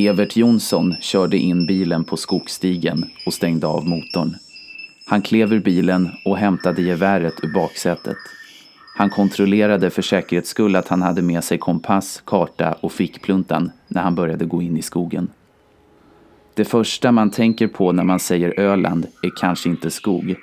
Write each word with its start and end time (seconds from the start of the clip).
Evert 0.00 0.36
Jonsson 0.36 0.94
körde 1.00 1.36
in 1.36 1.66
bilen 1.66 2.04
på 2.04 2.16
skogsstigen 2.16 3.10
och 3.26 3.34
stängde 3.34 3.66
av 3.66 3.88
motorn. 3.88 4.36
Han 5.06 5.22
klev 5.22 5.52
ur 5.52 5.60
bilen 5.60 6.10
och 6.24 6.38
hämtade 6.38 6.82
geväret 6.82 7.34
ur 7.42 7.52
baksätet. 7.54 8.16
Han 8.96 9.10
kontrollerade 9.10 9.90
för 9.90 10.02
säkerhets 10.02 10.50
skull 10.50 10.76
att 10.76 10.88
han 10.88 11.02
hade 11.02 11.22
med 11.22 11.44
sig 11.44 11.58
kompass, 11.58 12.22
karta 12.26 12.72
och 12.72 12.92
fickpluntan 12.92 13.70
när 13.88 14.02
han 14.02 14.14
började 14.14 14.44
gå 14.44 14.62
in 14.62 14.76
i 14.76 14.82
skogen. 14.82 15.30
Det 16.54 16.64
första 16.64 17.12
man 17.12 17.30
tänker 17.30 17.68
på 17.68 17.92
när 17.92 18.04
man 18.04 18.20
säger 18.20 18.60
Öland 18.60 19.06
är 19.22 19.30
kanske 19.40 19.68
inte 19.68 19.90
skog. 19.90 20.34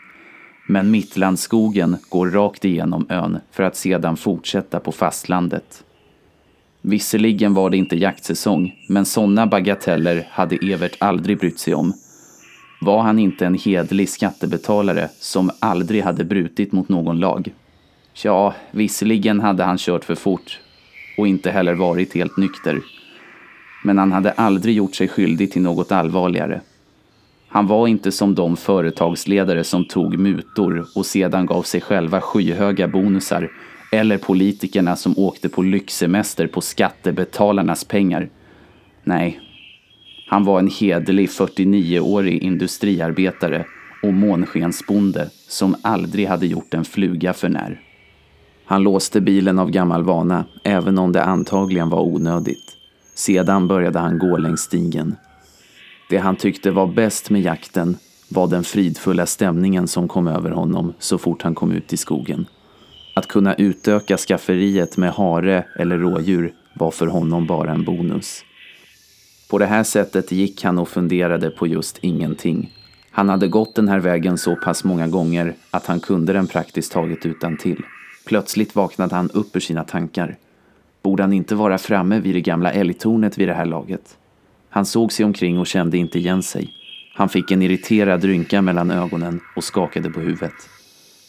Men 0.67 0.91
Mittlandsskogen 0.91 1.97
går 2.09 2.29
rakt 2.29 2.65
igenom 2.65 3.05
ön 3.09 3.37
för 3.51 3.63
att 3.63 3.75
sedan 3.75 4.17
fortsätta 4.17 4.79
på 4.79 4.91
fastlandet. 4.91 5.83
Visserligen 6.87 7.53
var 7.53 7.69
det 7.69 7.77
inte 7.77 7.95
jaktsäsong, 7.95 8.75
men 8.87 9.05
sådana 9.05 9.47
bagateller 9.47 10.27
hade 10.31 10.55
Evert 10.55 10.95
aldrig 10.99 11.39
brytt 11.39 11.59
sig 11.59 11.73
om. 11.73 11.93
Var 12.81 13.01
han 13.01 13.19
inte 13.19 13.45
en 13.45 13.53
hedlig 13.53 14.09
skattebetalare 14.09 15.09
som 15.19 15.51
aldrig 15.59 16.03
hade 16.03 16.23
brutit 16.23 16.71
mot 16.71 16.89
någon 16.89 17.19
lag? 17.19 17.53
Ja, 18.23 18.53
visserligen 18.71 19.39
hade 19.39 19.63
han 19.63 19.77
kört 19.77 20.05
för 20.05 20.15
fort 20.15 20.59
och 21.17 21.27
inte 21.27 21.51
heller 21.51 21.73
varit 21.73 22.13
helt 22.13 22.37
nykter. 22.37 22.81
Men 23.83 23.97
han 23.97 24.11
hade 24.11 24.31
aldrig 24.31 24.75
gjort 24.75 24.95
sig 24.95 25.07
skyldig 25.07 25.51
till 25.51 25.61
något 25.61 25.91
allvarligare. 25.91 26.61
Han 27.47 27.67
var 27.67 27.87
inte 27.87 28.11
som 28.11 28.35
de 28.35 28.57
företagsledare 28.57 29.63
som 29.63 29.85
tog 29.85 30.19
mutor 30.19 30.85
och 30.95 31.05
sedan 31.05 31.45
gav 31.45 31.63
sig 31.63 31.81
själva 31.81 32.21
skyhöga 32.21 32.87
bonusar 32.87 33.49
eller 33.91 34.17
politikerna 34.17 34.95
som 34.95 35.19
åkte 35.19 35.49
på 35.49 35.61
lyxsemester 35.61 36.47
på 36.47 36.61
skattebetalarnas 36.61 37.83
pengar. 37.83 38.29
Nej, 39.03 39.39
han 40.27 40.45
var 40.45 40.59
en 40.59 40.71
hederlig 40.79 41.29
49-årig 41.29 42.43
industriarbetare 42.43 43.65
och 44.03 44.13
månskensbonde 44.13 45.29
som 45.47 45.75
aldrig 45.81 46.27
hade 46.27 46.47
gjort 46.47 46.73
en 46.73 46.85
fluga 46.85 47.33
för 47.33 47.49
när. 47.49 47.81
Han 48.65 48.83
låste 48.83 49.21
bilen 49.21 49.59
av 49.59 49.71
gammal 49.71 50.03
vana, 50.03 50.45
även 50.63 50.97
om 50.97 51.11
det 51.11 51.23
antagligen 51.23 51.89
var 51.89 52.01
onödigt. 52.01 52.77
Sedan 53.15 53.67
började 53.67 53.99
han 53.99 54.19
gå 54.19 54.37
längs 54.37 54.61
stigen. 54.61 55.15
Det 56.09 56.17
han 56.17 56.35
tyckte 56.35 56.71
var 56.71 56.87
bäst 56.87 57.29
med 57.29 57.41
jakten 57.41 57.97
var 58.29 58.47
den 58.47 58.63
fridfulla 58.63 59.25
stämningen 59.25 59.87
som 59.87 60.07
kom 60.07 60.27
över 60.27 60.51
honom 60.51 60.93
så 60.99 61.17
fort 61.17 61.41
han 61.41 61.55
kom 61.55 61.71
ut 61.71 61.93
i 61.93 61.97
skogen. 61.97 62.45
Att 63.17 63.27
kunna 63.27 63.55
utöka 63.55 64.17
skafferiet 64.17 64.97
med 64.97 65.11
hare 65.13 65.65
eller 65.75 65.97
rådjur 65.97 66.53
var 66.73 66.91
för 66.91 67.07
honom 67.07 67.47
bara 67.47 67.71
en 67.71 67.83
bonus. 67.83 68.43
På 69.49 69.57
det 69.57 69.65
här 69.65 69.83
sättet 69.83 70.31
gick 70.31 70.63
han 70.63 70.79
och 70.79 70.89
funderade 70.89 71.49
på 71.49 71.67
just 71.67 71.97
ingenting. 72.01 72.73
Han 73.11 73.29
hade 73.29 73.47
gått 73.47 73.75
den 73.75 73.87
här 73.87 73.99
vägen 73.99 74.37
så 74.37 74.55
pass 74.55 74.83
många 74.83 75.07
gånger 75.07 75.55
att 75.71 75.85
han 75.85 75.99
kunde 75.99 76.33
den 76.33 76.47
praktiskt 76.47 76.91
taget 76.91 77.25
utan 77.25 77.57
till. 77.57 77.83
Plötsligt 78.25 78.75
vaknade 78.75 79.15
han 79.15 79.29
upp 79.29 79.55
ur 79.55 79.59
sina 79.59 79.83
tankar. 79.83 80.37
Borde 81.01 81.23
han 81.23 81.33
inte 81.33 81.55
vara 81.55 81.77
framme 81.77 82.19
vid 82.19 82.35
det 82.35 82.41
gamla 82.41 82.71
älgtornet 82.71 83.37
vid 83.37 83.47
det 83.47 83.53
här 83.53 83.65
laget? 83.65 84.17
Han 84.69 84.85
såg 84.85 85.11
sig 85.11 85.25
omkring 85.25 85.59
och 85.59 85.67
kände 85.67 85.97
inte 85.97 86.19
igen 86.19 86.43
sig. 86.43 86.73
Han 87.13 87.29
fick 87.29 87.51
en 87.51 87.61
irriterad 87.61 88.23
rynka 88.23 88.61
mellan 88.61 88.91
ögonen 88.91 89.39
och 89.55 89.63
skakade 89.63 90.09
på 90.09 90.19
huvudet. 90.19 90.69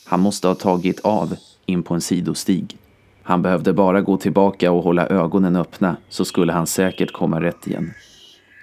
Han 0.06 0.20
måste 0.20 0.48
ha 0.48 0.54
tagit 0.54 1.00
av 1.00 1.36
in 1.66 1.82
på 1.82 1.94
en 1.94 2.00
sidostig. 2.00 2.78
Han 3.22 3.42
behövde 3.42 3.72
bara 3.72 4.00
gå 4.00 4.16
tillbaka 4.16 4.72
och 4.72 4.82
hålla 4.82 5.06
ögonen 5.06 5.56
öppna 5.56 5.96
så 6.08 6.24
skulle 6.24 6.52
han 6.52 6.66
säkert 6.66 7.12
komma 7.12 7.40
rätt 7.40 7.66
igen. 7.66 7.92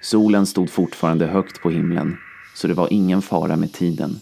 Solen 0.02 0.46
stod 0.46 0.70
fortfarande 0.70 1.26
högt 1.26 1.62
på 1.62 1.70
himlen, 1.70 2.16
så 2.54 2.68
det 2.68 2.74
var 2.74 2.92
ingen 2.92 3.22
fara 3.22 3.56
med 3.56 3.72
tiden. 3.72 4.20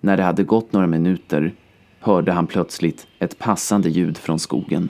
När 0.00 0.16
det 0.16 0.22
hade 0.22 0.44
gått 0.44 0.72
några 0.72 0.86
minuter 0.86 1.54
hörde 2.00 2.32
han 2.32 2.46
plötsligt 2.46 3.06
ett 3.18 3.38
passande 3.38 3.88
ljud 3.88 4.18
från 4.18 4.38
skogen. 4.38 4.88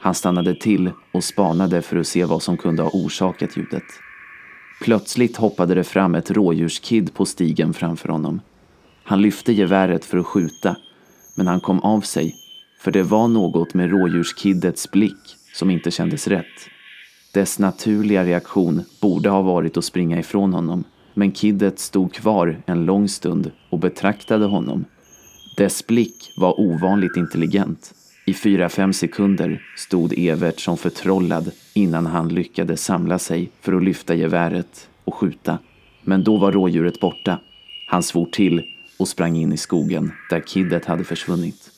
Han 0.00 0.14
stannade 0.14 0.54
till 0.54 0.90
och 1.12 1.24
spanade 1.24 1.82
för 1.82 1.96
att 1.96 2.06
se 2.06 2.24
vad 2.24 2.42
som 2.42 2.56
kunde 2.56 2.82
ha 2.82 2.90
orsakat 2.90 3.56
ljudet. 3.56 3.84
Plötsligt 4.82 5.36
hoppade 5.36 5.74
det 5.74 5.84
fram 5.84 6.14
ett 6.14 6.30
rådjurskid 6.30 7.14
på 7.14 7.26
stigen 7.26 7.72
framför 7.72 8.08
honom. 8.08 8.40
Han 9.04 9.22
lyfte 9.22 9.52
geväret 9.52 10.04
för 10.04 10.18
att 10.18 10.26
skjuta, 10.26 10.76
men 11.36 11.46
han 11.46 11.60
kom 11.60 11.80
av 11.80 12.00
sig 12.00 12.39
för 12.80 12.90
det 12.90 13.02
var 13.02 13.28
något 13.28 13.74
med 13.74 13.90
rådjurskiddets 13.90 14.90
blick 14.90 15.36
som 15.54 15.70
inte 15.70 15.90
kändes 15.90 16.28
rätt. 16.28 16.68
Dess 17.32 17.58
naturliga 17.58 18.24
reaktion 18.24 18.82
borde 19.00 19.30
ha 19.30 19.42
varit 19.42 19.76
att 19.76 19.84
springa 19.84 20.18
ifrån 20.18 20.52
honom, 20.52 20.84
men 21.14 21.32
kiddet 21.32 21.78
stod 21.78 22.12
kvar 22.12 22.62
en 22.66 22.84
lång 22.84 23.08
stund 23.08 23.50
och 23.70 23.78
betraktade 23.78 24.44
honom. 24.44 24.84
Dess 25.56 25.86
blick 25.86 26.32
var 26.36 26.60
ovanligt 26.60 27.16
intelligent. 27.16 27.94
I 28.26 28.34
fyra, 28.34 28.68
fem 28.68 28.92
sekunder 28.92 29.62
stod 29.76 30.18
Evert 30.18 30.60
som 30.60 30.76
förtrollad 30.76 31.50
innan 31.74 32.06
han 32.06 32.28
lyckades 32.28 32.84
samla 32.84 33.18
sig 33.18 33.50
för 33.60 33.72
att 33.72 33.84
lyfta 33.84 34.14
geväret 34.14 34.88
och 35.04 35.14
skjuta. 35.14 35.58
Men 36.02 36.24
då 36.24 36.36
var 36.36 36.52
rådjuret 36.52 37.00
borta. 37.00 37.40
Han 37.86 38.02
svor 38.02 38.26
till 38.26 38.62
och 38.98 39.08
sprang 39.08 39.36
in 39.36 39.52
i 39.52 39.56
skogen 39.56 40.12
där 40.30 40.40
kiddet 40.40 40.84
hade 40.84 41.04
försvunnit. 41.04 41.69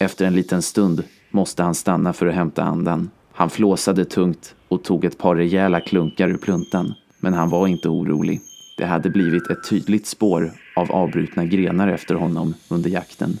Efter 0.00 0.24
en 0.24 0.34
liten 0.34 0.62
stund 0.62 1.04
måste 1.30 1.62
han 1.62 1.74
stanna 1.74 2.12
för 2.12 2.26
att 2.26 2.34
hämta 2.34 2.62
andan. 2.62 3.10
Han 3.32 3.50
flåsade 3.50 4.04
tungt 4.04 4.54
och 4.68 4.84
tog 4.84 5.04
ett 5.04 5.18
par 5.18 5.36
rejäla 5.36 5.80
klunkar 5.80 6.28
ur 6.28 6.36
pluntan. 6.36 6.94
Men 7.20 7.34
han 7.34 7.50
var 7.50 7.66
inte 7.66 7.88
orolig. 7.88 8.40
Det 8.76 8.84
hade 8.84 9.10
blivit 9.10 9.50
ett 9.50 9.68
tydligt 9.68 10.06
spår 10.06 10.52
av 10.76 10.92
avbrutna 10.92 11.44
grenar 11.44 11.88
efter 11.88 12.14
honom 12.14 12.54
under 12.68 12.90
jakten. 12.90 13.38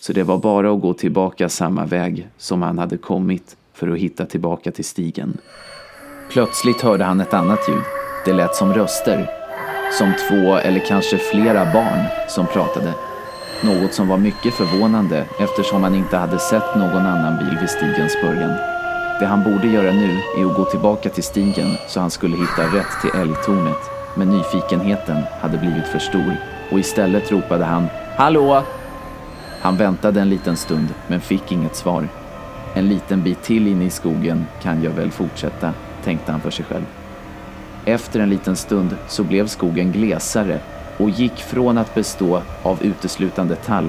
Så 0.00 0.12
det 0.12 0.22
var 0.22 0.38
bara 0.38 0.72
att 0.72 0.80
gå 0.80 0.94
tillbaka 0.94 1.48
samma 1.48 1.86
väg 1.86 2.28
som 2.36 2.62
han 2.62 2.78
hade 2.78 2.96
kommit 2.96 3.56
för 3.74 3.88
att 3.88 3.98
hitta 3.98 4.26
tillbaka 4.26 4.72
till 4.72 4.84
stigen. 4.84 5.38
Plötsligt 6.30 6.80
hörde 6.80 7.04
han 7.04 7.20
ett 7.20 7.34
annat 7.34 7.68
ljud. 7.68 7.82
Det 8.24 8.32
lät 8.32 8.54
som 8.54 8.74
röster. 8.74 9.30
Som 9.98 10.12
två 10.28 10.56
eller 10.56 10.80
kanske 10.86 11.18
flera 11.18 11.72
barn 11.72 12.28
som 12.28 12.46
pratade. 12.46 12.94
Något 13.64 13.94
som 13.94 14.08
var 14.08 14.18
mycket 14.18 14.54
förvånande 14.54 15.26
eftersom 15.38 15.82
han 15.82 15.94
inte 15.94 16.16
hade 16.16 16.38
sett 16.38 16.74
någon 16.76 17.06
annan 17.06 17.38
bil 17.38 17.58
vid 17.60 17.70
stigens 17.70 18.16
början. 18.22 18.50
Det 19.20 19.26
han 19.26 19.44
borde 19.44 19.68
göra 19.68 19.92
nu 19.92 20.18
är 20.38 20.50
att 20.50 20.56
gå 20.56 20.64
tillbaka 20.64 21.08
till 21.08 21.22
stigen 21.22 21.76
så 21.88 22.00
han 22.00 22.10
skulle 22.10 22.36
hitta 22.36 22.76
rätt 22.76 23.00
till 23.00 23.20
älgtornet. 23.20 23.90
Men 24.14 24.30
nyfikenheten 24.30 25.22
hade 25.40 25.58
blivit 25.58 25.86
för 25.86 25.98
stor 25.98 26.36
och 26.70 26.78
istället 26.78 27.32
ropade 27.32 27.64
han 27.64 27.86
Hallå! 28.16 28.62
Han 29.60 29.76
väntade 29.76 30.20
en 30.20 30.30
liten 30.30 30.56
stund 30.56 30.88
men 31.06 31.20
fick 31.20 31.52
inget 31.52 31.76
svar. 31.76 32.08
En 32.74 32.88
liten 32.88 33.22
bit 33.22 33.42
till 33.42 33.66
inne 33.66 33.84
i 33.84 33.90
skogen 33.90 34.46
kan 34.62 34.82
jag 34.82 34.90
väl 34.90 35.10
fortsätta, 35.10 35.72
tänkte 36.04 36.32
han 36.32 36.40
för 36.40 36.50
sig 36.50 36.64
själv. 36.64 36.86
Efter 37.84 38.20
en 38.20 38.30
liten 38.30 38.56
stund 38.56 38.96
så 39.08 39.24
blev 39.24 39.46
skogen 39.46 39.92
glesare 39.92 40.60
och 40.98 41.10
gick 41.10 41.36
från 41.36 41.78
att 41.78 41.94
bestå 41.94 42.42
av 42.62 42.82
uteslutande 42.82 43.56
tall 43.56 43.88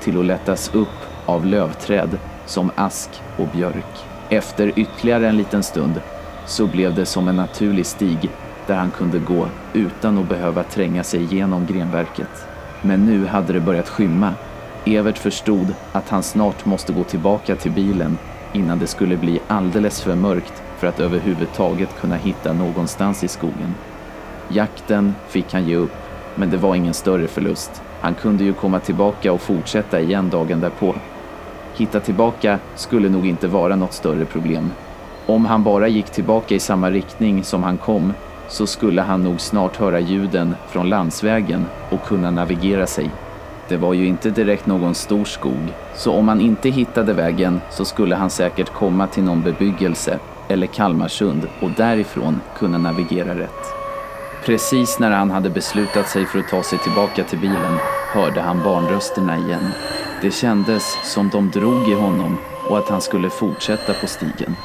till 0.00 0.18
att 0.18 0.24
lättas 0.24 0.74
upp 0.74 0.88
av 1.26 1.46
lövträd 1.46 2.18
som 2.46 2.70
ask 2.74 3.10
och 3.36 3.48
björk. 3.48 4.04
Efter 4.28 4.78
ytterligare 4.78 5.28
en 5.28 5.36
liten 5.36 5.62
stund 5.62 6.00
så 6.46 6.66
blev 6.66 6.94
det 6.94 7.06
som 7.06 7.28
en 7.28 7.36
naturlig 7.36 7.86
stig 7.86 8.30
där 8.66 8.76
han 8.76 8.90
kunde 8.90 9.18
gå 9.18 9.48
utan 9.72 10.18
att 10.18 10.28
behöva 10.28 10.62
tränga 10.62 11.04
sig 11.04 11.22
igenom 11.22 11.66
grenverket. 11.66 12.46
Men 12.82 13.04
nu 13.04 13.26
hade 13.26 13.52
det 13.52 13.60
börjat 13.60 13.88
skymma. 13.88 14.34
Evert 14.84 15.18
förstod 15.18 15.74
att 15.92 16.08
han 16.08 16.22
snart 16.22 16.64
måste 16.64 16.92
gå 16.92 17.04
tillbaka 17.04 17.56
till 17.56 17.72
bilen 17.72 18.18
innan 18.52 18.78
det 18.78 18.86
skulle 18.86 19.16
bli 19.16 19.40
alldeles 19.46 20.00
för 20.00 20.14
mörkt 20.14 20.62
för 20.78 20.86
att 20.86 21.00
överhuvudtaget 21.00 22.00
kunna 22.00 22.16
hitta 22.16 22.52
någonstans 22.52 23.24
i 23.24 23.28
skogen. 23.28 23.74
Jakten 24.48 25.14
fick 25.28 25.52
han 25.52 25.68
ge 25.68 25.76
upp 25.76 26.05
men 26.36 26.50
det 26.50 26.56
var 26.56 26.74
ingen 26.74 26.94
större 26.94 27.28
förlust. 27.28 27.82
Han 28.00 28.14
kunde 28.14 28.44
ju 28.44 28.52
komma 28.52 28.80
tillbaka 28.80 29.32
och 29.32 29.40
fortsätta 29.40 30.00
igen 30.00 30.30
dagen 30.30 30.60
därpå. 30.60 30.94
Hitta 31.76 32.00
tillbaka 32.00 32.58
skulle 32.74 33.08
nog 33.08 33.26
inte 33.26 33.48
vara 33.48 33.76
något 33.76 33.92
större 33.92 34.24
problem. 34.24 34.70
Om 35.26 35.46
han 35.46 35.62
bara 35.62 35.88
gick 35.88 36.10
tillbaka 36.10 36.54
i 36.54 36.58
samma 36.58 36.90
riktning 36.90 37.44
som 37.44 37.62
han 37.62 37.76
kom 37.78 38.12
så 38.48 38.66
skulle 38.66 39.02
han 39.02 39.22
nog 39.22 39.40
snart 39.40 39.76
höra 39.76 40.00
ljuden 40.00 40.54
från 40.68 40.88
landsvägen 40.88 41.66
och 41.90 42.04
kunna 42.04 42.30
navigera 42.30 42.86
sig. 42.86 43.10
Det 43.68 43.76
var 43.76 43.94
ju 43.94 44.06
inte 44.06 44.30
direkt 44.30 44.66
någon 44.66 44.94
stor 44.94 45.24
skog, 45.24 45.72
så 45.94 46.12
om 46.12 46.28
han 46.28 46.40
inte 46.40 46.68
hittade 46.68 47.12
vägen 47.12 47.60
så 47.70 47.84
skulle 47.84 48.14
han 48.14 48.30
säkert 48.30 48.72
komma 48.72 49.06
till 49.06 49.24
någon 49.24 49.42
bebyggelse 49.42 50.18
eller 50.48 50.66
Kalmarsund 50.66 51.48
och 51.60 51.70
därifrån 51.70 52.40
kunna 52.58 52.78
navigera 52.78 53.38
rätt. 53.38 53.85
Precis 54.46 54.98
när 54.98 55.10
han 55.10 55.30
hade 55.30 55.50
beslutat 55.50 56.08
sig 56.08 56.26
för 56.26 56.38
att 56.38 56.48
ta 56.48 56.62
sig 56.62 56.78
tillbaka 56.78 57.24
till 57.24 57.38
bilen 57.38 57.78
hörde 58.12 58.40
han 58.40 58.62
barnrösterna 58.62 59.36
igen. 59.38 59.70
Det 60.22 60.30
kändes 60.30 60.82
som 61.14 61.28
de 61.28 61.50
drog 61.50 61.88
i 61.88 61.94
honom 61.94 62.38
och 62.68 62.78
att 62.78 62.88
han 62.88 63.00
skulle 63.00 63.30
fortsätta 63.30 63.94
på 63.94 64.06
stigen. 64.06 64.56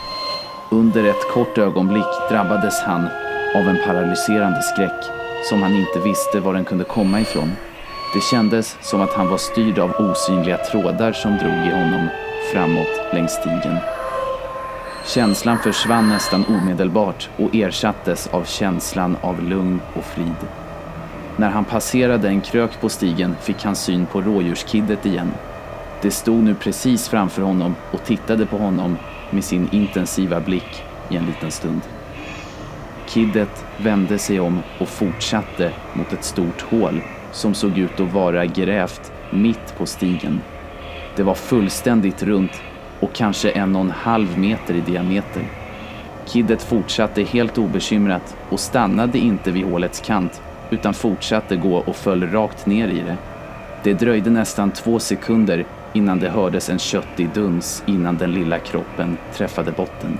Under 0.69 1.03
ett 1.03 1.31
kort 1.33 1.57
ögonblick 1.57 2.29
drabbades 2.29 2.81
han 2.81 3.07
av 3.55 3.69
en 3.69 3.77
paralyserande 3.85 4.61
skräck 4.61 5.03
som 5.49 5.61
han 5.61 5.75
inte 5.75 5.99
visste 5.99 6.39
var 6.39 6.53
den 6.53 6.65
kunde 6.65 6.83
komma 6.83 7.21
ifrån. 7.21 7.51
Det 8.13 8.21
kändes 8.21 8.77
som 8.81 9.01
att 9.01 9.13
han 9.13 9.29
var 9.29 9.37
styrd 9.37 9.79
av 9.79 9.91
osynliga 9.91 10.57
trådar 10.57 11.11
som 11.11 11.37
drog 11.37 11.67
i 11.67 11.71
honom 11.71 12.07
framåt 12.53 13.13
längs 13.13 13.31
stigen. 13.31 13.77
Känslan 15.05 15.57
försvann 15.57 16.09
nästan 16.09 16.45
omedelbart 16.45 17.29
och 17.37 17.55
ersattes 17.55 18.27
av 18.27 18.43
känslan 18.43 19.17
av 19.21 19.43
lugn 19.43 19.81
och 19.95 20.03
frid. 20.03 20.47
När 21.37 21.49
han 21.49 21.65
passerade 21.65 22.27
en 22.27 22.41
krök 22.41 22.81
på 22.81 22.89
stigen 22.89 23.35
fick 23.41 23.63
han 23.63 23.75
syn 23.75 24.05
på 24.05 24.21
rådjurskiddet 24.21 25.05
igen. 25.05 25.31
Det 26.01 26.11
stod 26.11 26.43
nu 26.43 26.55
precis 26.55 27.09
framför 27.09 27.41
honom 27.41 27.75
och 27.91 28.03
tittade 28.05 28.45
på 28.45 28.57
honom 28.57 28.97
med 29.29 29.43
sin 29.43 29.69
intensiva 29.71 30.39
blick 30.39 30.83
i 31.09 31.15
en 31.15 31.25
liten 31.25 31.51
stund. 31.51 31.81
Kiddet 33.07 33.65
vände 33.77 34.17
sig 34.17 34.39
om 34.39 34.59
och 34.79 34.89
fortsatte 34.89 35.71
mot 35.93 36.13
ett 36.13 36.23
stort 36.23 36.61
hål 36.61 37.01
som 37.31 37.53
såg 37.53 37.77
ut 37.77 37.99
att 37.99 38.13
vara 38.13 38.45
grävt 38.45 39.11
mitt 39.29 39.77
på 39.77 39.85
stigen. 39.85 40.41
Det 41.15 41.23
var 41.23 41.35
fullständigt 41.35 42.23
runt 42.23 42.61
och 43.01 43.13
kanske 43.13 43.49
en 43.49 43.75
och 43.75 43.81
en 43.81 43.91
halv 43.91 44.39
meter 44.39 44.73
i 44.73 44.81
diameter. 44.81 45.43
Kiddet 46.25 46.61
fortsatte 46.61 47.23
helt 47.23 47.57
obekymrat 47.57 48.35
och 48.49 48.59
stannade 48.59 49.17
inte 49.17 49.51
vid 49.51 49.65
hålets 49.65 50.01
kant 50.01 50.41
utan 50.69 50.93
fortsatte 50.93 51.55
gå 51.55 51.75
och 51.75 51.95
föll 51.95 52.27
rakt 52.27 52.65
ner 52.65 52.87
i 52.87 53.01
det. 53.01 53.17
Det 53.83 53.93
dröjde 53.93 54.29
nästan 54.29 54.71
två 54.71 54.99
sekunder 54.99 55.65
innan 55.93 56.19
det 56.19 56.29
hördes 56.29 56.69
en 56.69 56.79
köttig 56.79 57.29
duns 57.33 57.83
innan 57.85 58.17
den 58.17 58.31
lilla 58.31 58.59
kroppen 58.59 59.17
träffade 59.33 59.71
botten. 59.71 60.17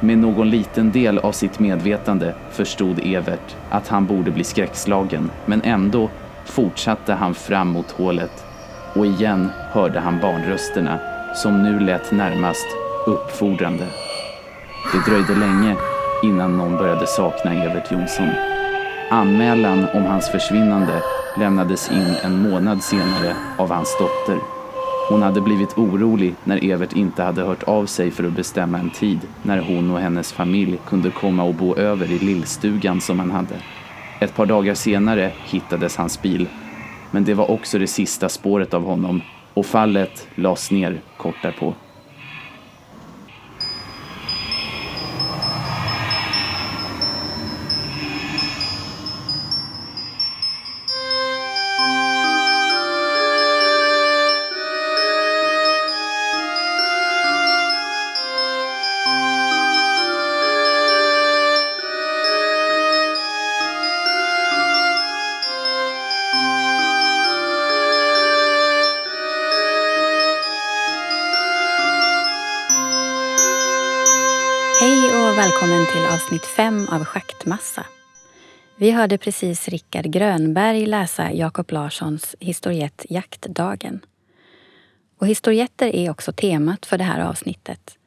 Med 0.00 0.18
någon 0.18 0.50
liten 0.50 0.92
del 0.92 1.18
av 1.18 1.32
sitt 1.32 1.58
medvetande 1.58 2.34
förstod 2.50 3.00
Evert 3.04 3.56
att 3.70 3.88
han 3.88 4.06
borde 4.06 4.30
bli 4.30 4.44
skräckslagen, 4.44 5.30
men 5.46 5.62
ändå 5.62 6.10
fortsatte 6.44 7.12
han 7.12 7.34
fram 7.34 7.68
mot 7.68 7.90
hålet 7.90 8.44
och 8.94 9.06
igen 9.06 9.50
hörde 9.72 10.00
han 10.00 10.20
barnrösterna 10.20 11.13
som 11.34 11.62
nu 11.62 11.80
lät 11.80 12.12
närmast 12.12 12.66
uppfordrande. 13.06 13.86
Det 14.92 15.10
dröjde 15.10 15.34
länge 15.34 15.76
innan 16.22 16.56
någon 16.56 16.76
började 16.76 17.06
sakna 17.06 17.54
Evert 17.54 17.92
Jonsson. 17.92 18.28
Anmälan 19.10 19.88
om 19.94 20.04
hans 20.04 20.28
försvinnande 20.28 21.02
lämnades 21.38 21.90
in 21.90 22.14
en 22.22 22.50
månad 22.50 22.82
senare 22.82 23.36
av 23.58 23.70
hans 23.70 23.96
dotter. 23.98 24.38
Hon 25.08 25.22
hade 25.22 25.40
blivit 25.40 25.78
orolig 25.78 26.34
när 26.44 26.64
Evert 26.70 26.92
inte 26.92 27.22
hade 27.22 27.42
hört 27.42 27.62
av 27.62 27.86
sig 27.86 28.10
för 28.10 28.24
att 28.24 28.32
bestämma 28.32 28.78
en 28.78 28.90
tid 28.90 29.20
när 29.42 29.58
hon 29.58 29.90
och 29.90 30.00
hennes 30.00 30.32
familj 30.32 30.78
kunde 30.86 31.10
komma 31.10 31.42
och 31.42 31.54
bo 31.54 31.76
över 31.76 32.12
i 32.12 32.18
lillstugan 32.18 33.00
som 33.00 33.18
han 33.18 33.30
hade. 33.30 33.54
Ett 34.20 34.36
par 34.36 34.46
dagar 34.46 34.74
senare 34.74 35.30
hittades 35.44 35.96
hans 35.96 36.22
bil, 36.22 36.48
men 37.10 37.24
det 37.24 37.34
var 37.34 37.50
också 37.50 37.78
det 37.78 37.86
sista 37.86 38.28
spåret 38.28 38.74
av 38.74 38.84
honom 38.84 39.22
och 39.54 39.66
fallet 39.66 40.28
lades 40.34 40.70
ner 40.70 41.00
kort 41.16 41.42
därpå. 41.42 41.74
Till 75.94 76.06
avsnitt 76.06 76.46
5 76.46 76.88
av 76.88 77.04
Schaktmassa. 77.04 77.86
Vi 78.76 78.90
hörde 78.90 79.18
precis 79.18 79.68
Rickard 79.68 80.04
Grönberg 80.04 80.86
läsa 80.86 81.32
Jakob 81.32 81.72
Larssons 81.72 82.36
historiett 82.40 83.06
Jaktdagen. 83.08 84.00
Och 85.18 85.26
historietter 85.26 85.94
är 85.94 86.10
också 86.10 86.32
temat 86.32 86.86
för 86.86 86.98
det 86.98 87.04
här 87.04 87.20
avsnittet. 87.20 87.98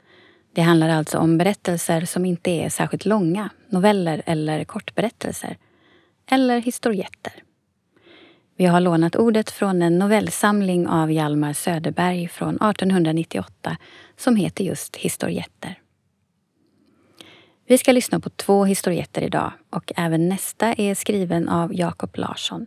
Det 0.54 0.62
handlar 0.62 0.90
alltså 0.90 1.18
om 1.18 1.38
berättelser 1.38 2.06
som 2.06 2.26
inte 2.26 2.52
är 2.52 2.70
särskilt 2.70 3.06
långa, 3.06 3.50
noveller 3.70 4.22
eller 4.26 4.64
kortberättelser. 4.64 5.58
Eller 6.32 6.62
historietter. 6.62 7.34
Vi 8.58 8.66
har 8.66 8.80
lånat 8.80 9.16
ordet 9.16 9.52
från 9.52 9.82
en 9.82 10.00
novellsamling 10.00 10.88
av 10.88 11.12
Hjalmar 11.12 11.54
Söderberg 11.54 12.28
från 12.28 12.56
1898 12.56 13.78
som 14.18 14.36
heter 14.36 14.64
just 14.64 14.96
Historietter. 14.96 15.82
Vi 17.70 17.78
ska 17.78 17.92
lyssna 17.92 18.20
på 18.20 18.30
två 18.30 18.66
historietter 18.66 19.22
idag 19.22 19.52
och 19.70 19.92
även 19.96 20.30
nästa 20.30 20.74
är 20.74 20.96
skriven 20.96 21.50
av 21.50 21.76
Jakob 21.76 22.10
Larsson. 22.18 22.66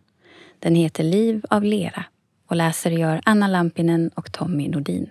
Den 0.58 0.74
heter 0.74 1.04
Liv 1.04 1.44
av 1.50 1.64
lera 1.64 2.04
och 2.48 2.56
läser 2.56 2.90
gör 2.90 3.20
Anna 3.24 3.48
Lampinen 3.48 4.10
och 4.14 4.32
Tommy 4.32 4.68
Nordin. 4.68 5.10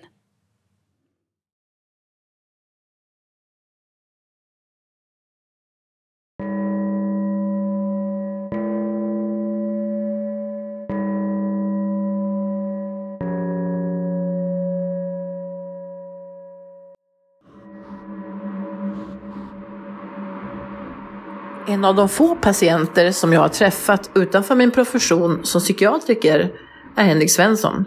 En 21.70 21.86
av 21.86 21.96
de 21.96 22.10
få 22.10 22.36
patienter 22.36 23.12
som 23.12 23.34
jag 23.34 23.42
har 23.42 23.50
träffat 23.50 24.12
utanför 24.16 24.56
min 24.56 24.72
profession 24.72 25.40
som 25.44 25.62
psykiatriker 25.62 26.52
är 26.96 27.04
Henrik 27.04 27.32
Svensson. 27.32 27.86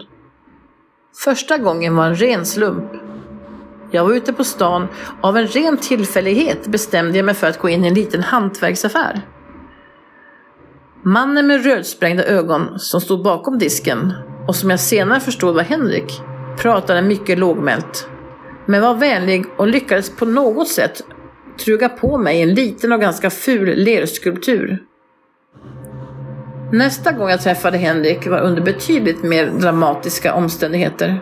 Första 1.23 1.57
gången 1.57 1.95
var 1.95 2.05
en 2.05 2.15
ren 2.15 2.45
slump. 2.45 2.91
Jag 3.91 4.03
var 4.03 4.13
ute 4.13 4.33
på 4.33 4.43
stan 4.43 4.87
och 5.21 5.29
av 5.29 5.37
en 5.37 5.47
ren 5.47 5.77
tillfällighet 5.77 6.67
bestämde 6.67 7.17
jag 7.17 7.25
mig 7.25 7.35
för 7.35 7.47
att 7.47 7.59
gå 7.59 7.69
in 7.69 7.85
i 7.85 7.87
en 7.87 7.93
liten 7.93 8.23
hantverksaffär. 8.23 9.21
Mannen 11.05 11.47
med 11.47 11.65
rödsprängda 11.65 12.23
ögon 12.23 12.79
som 12.79 13.01
stod 13.01 13.23
bakom 13.23 13.59
disken 13.59 14.13
och 14.47 14.55
som 14.55 14.69
jag 14.69 14.79
senare 14.79 15.19
förstod 15.19 15.55
var 15.55 15.63
Henrik 15.63 16.21
pratade 16.57 17.01
mycket 17.01 17.39
lågmält 17.39 18.07
men 18.65 18.81
var 18.81 18.93
vänlig 18.93 19.45
och 19.57 19.67
lyckades 19.67 20.15
på 20.15 20.25
något 20.25 20.67
sätt 20.67 21.01
truga 21.57 21.89
på 21.89 22.17
mig 22.17 22.41
en 22.41 22.53
liten 22.53 22.91
och 22.91 23.01
ganska 23.01 23.29
ful 23.29 23.75
lerskulptur. 23.75 24.79
Nästa 26.71 27.11
gång 27.11 27.29
jag 27.29 27.41
träffade 27.41 27.77
Henrik 27.77 28.27
var 28.27 28.41
under 28.41 28.61
betydligt 28.61 29.23
mer 29.23 29.45
dramatiska 29.45 30.33
omständigheter. 30.33 31.21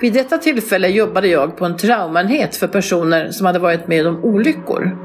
Vid 0.00 0.12
detta 0.12 0.38
tillfälle 0.38 0.88
jobbade 0.88 1.28
jag 1.28 1.56
på 1.56 1.64
en 1.64 1.76
traumaenhet 1.76 2.56
för 2.56 2.68
personer 2.68 3.30
som 3.30 3.46
hade 3.46 3.58
varit 3.58 3.88
med 3.88 4.06
om 4.06 4.24
olyckor. 4.24 4.98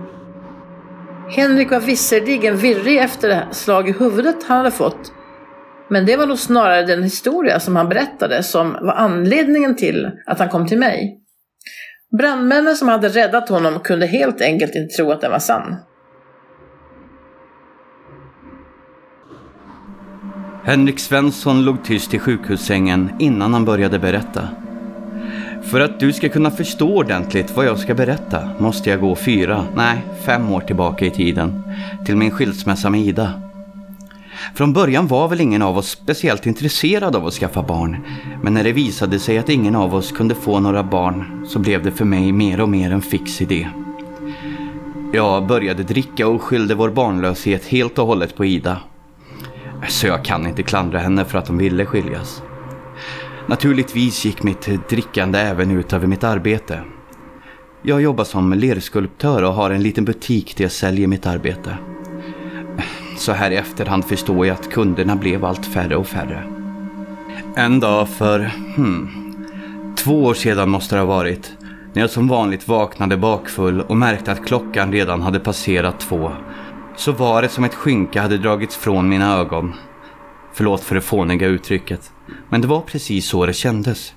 Henrik 1.30 1.72
var 1.72 1.80
visserligen 1.80 2.58
virrig 2.58 2.98
efter 2.98 3.30
det 3.30 3.48
slag 3.52 3.90
i 3.90 3.92
huvudet 3.92 4.36
han 4.48 4.58
hade 4.58 4.72
fått, 4.72 5.14
men 5.90 6.06
det 6.06 6.18
var 6.18 6.26
nog 6.26 6.40
snarare 6.40 6.86
den 6.86 7.04
historia 7.04 7.60
som 7.60 7.76
han 7.76 7.90
berättade 7.90 8.44
som 8.44 8.72
var 8.82 8.94
anledningen 8.94 9.76
till 9.76 10.12
att 10.26 10.40
han 10.40 10.50
kom 10.50 10.68
till 10.68 10.80
mig. 10.80 11.18
Brandmännen 12.18 12.76
som 12.76 12.88
hade 12.88 13.10
räddat 13.10 13.50
honom 13.50 13.80
kunde 13.80 14.06
helt 14.06 14.42
enkelt 14.42 14.76
inte 14.76 14.96
tro 14.96 15.12
att 15.12 15.22
den 15.22 15.32
var 15.32 15.40
sann. 15.40 15.76
Henrik 20.64 21.00
Svensson 21.00 21.66
låg 21.66 21.84
tyst 21.84 22.14
i 22.14 22.20
sjukhussängen 22.20 23.12
innan 23.20 23.54
han 23.54 23.66
började 23.66 24.00
berätta. 24.00 24.50
För 25.64 25.80
att 25.80 26.00
du 26.00 26.14
ska 26.14 26.30
kunna 26.30 26.52
förstå 26.52 26.98
ordentligt 26.98 27.56
vad 27.56 27.66
jag 27.66 27.80
ska 27.80 27.94
berätta 27.94 28.50
måste 28.60 28.90
jag 28.90 29.00
gå 29.00 29.16
fyra, 29.16 29.66
nej 29.76 29.98
fem 30.26 30.52
år 30.52 30.62
tillbaka 30.62 31.06
i 31.06 31.12
tiden. 31.12 31.64
Till 32.06 32.18
min 32.18 32.32
skilsmässa 32.32 32.90
med 32.90 33.02
Ida. 33.02 33.51
Från 34.56 34.74
början 34.74 35.08
var 35.08 35.28
väl 35.28 35.42
ingen 35.42 35.62
av 35.62 35.78
oss 35.78 35.90
speciellt 35.90 36.46
intresserad 36.46 37.16
av 37.16 37.28
att 37.28 37.34
skaffa 37.34 37.64
barn. 37.64 38.06
Men 38.44 38.54
när 38.54 38.64
det 38.64 38.72
visade 38.72 39.20
sig 39.20 39.38
att 39.38 39.50
ingen 39.50 39.76
av 39.76 39.96
oss 39.96 40.12
kunde 40.12 40.36
få 40.36 40.60
några 40.60 40.84
barn 40.84 41.46
så 41.48 41.60
blev 41.60 41.84
det 41.84 41.92
för 41.92 42.06
mig 42.06 42.32
mer 42.32 42.62
och 42.62 42.70
mer 42.70 42.92
en 42.92 43.02
fix 43.02 43.42
idé. 43.42 43.70
Jag 45.14 45.48
började 45.48 45.84
dricka 45.84 46.28
och 46.28 46.42
skyllde 46.42 46.76
vår 46.76 46.90
barnlöshet 46.90 47.66
helt 47.66 48.00
och 48.00 48.08
hållet 48.08 48.36
på 48.36 48.46
Ida. 48.46 48.78
Så 49.88 50.08
jag 50.08 50.26
kan 50.26 50.48
inte 50.48 50.64
klandra 50.64 51.00
henne 51.00 51.26
för 51.26 51.38
att 51.38 51.48
hon 51.48 51.58
ville 51.58 51.86
skiljas. 51.86 52.44
Naturligtvis 53.48 54.26
gick 54.26 54.44
mitt 54.44 54.90
drickande 54.90 55.40
även 55.40 55.72
ut 55.72 55.94
över 55.94 56.08
mitt 56.08 56.24
arbete. 56.24 56.84
Jag 57.84 58.02
jobbar 58.02 58.24
som 58.24 58.54
lerskulptör 58.54 59.44
och 59.44 59.54
har 59.54 59.72
en 59.72 59.84
liten 59.84 60.06
butik 60.06 60.58
där 60.58 60.64
jag 60.64 60.72
säljer 60.72 61.08
mitt 61.08 61.26
arbete. 61.26 61.78
Så 63.22 63.32
här 63.32 63.52
i 63.52 63.56
efterhand 63.56 64.06
förstår 64.06 64.48
jag 64.48 64.54
att 64.54 64.72
kunderna 64.72 65.16
blev 65.16 65.46
allt 65.46 65.66
färre 65.66 65.96
och 65.96 66.08
färre. 66.08 66.44
En 67.56 67.80
dag 67.80 68.10
för, 68.10 68.40
hmm, 68.76 69.10
två 69.98 70.24
år 70.24 70.34
sedan 70.34 70.70
måste 70.70 70.96
det 70.96 71.00
ha 71.00 71.06
varit, 71.06 71.52
när 71.94 72.02
jag 72.02 72.10
som 72.10 72.28
vanligt 72.28 72.68
vaknade 72.68 73.18
bakfull 73.18 73.82
och 73.82 73.98
märkte 73.98 74.32
att 74.32 74.46
klockan 74.46 74.92
redan 74.92 75.22
hade 75.22 75.40
passerat 75.40 76.00
två, 76.00 76.32
så 76.96 77.12
var 77.12 77.42
det 77.42 77.50
som 77.50 77.64
ett 77.64 77.76
skynke 77.76 78.22
hade 78.22 78.38
dragits 78.38 78.76
från 78.76 79.10
mina 79.10 79.38
ögon. 79.38 79.74
Förlåt 80.54 80.82
för 80.82 80.96
det 80.96 81.02
fåniga 81.02 81.48
uttrycket, 81.48 82.12
men 82.50 82.62
det 82.62 82.68
var 82.68 82.82
precis 82.82 83.26
så 83.26 83.46
det 83.46 83.54
kändes. 83.54 84.14